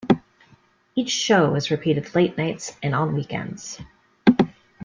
[0.95, 3.79] Each show is repeated late nights and on weekends.